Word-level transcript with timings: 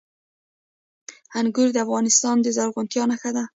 انګور 1.39 1.69
د 1.73 1.77
افغانستان 1.85 2.35
د 2.41 2.47
زرغونتیا 2.57 3.03
نښه 3.09 3.31
ده. 3.35 3.43